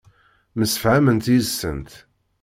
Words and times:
Msefhament 0.57 1.25
yid-sent. 1.31 1.89